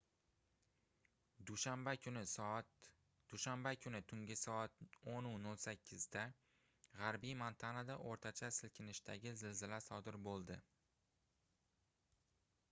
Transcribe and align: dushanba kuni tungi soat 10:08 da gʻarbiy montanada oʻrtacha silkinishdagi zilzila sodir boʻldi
dushanba 3.29 3.73
kuni 3.81 3.99
tungi 4.09 4.35
soat 4.43 4.73
10:08 5.03 6.09
da 6.17 6.23
gʻarbiy 7.03 7.37
montanada 7.43 7.99
oʻrtacha 8.15 8.51
silkinishdagi 8.59 9.35
zilzila 9.45 9.83
sodir 9.91 10.19
boʻldi 10.29 10.61